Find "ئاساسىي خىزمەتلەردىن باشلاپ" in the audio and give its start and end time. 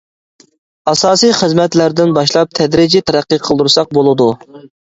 0.91-2.57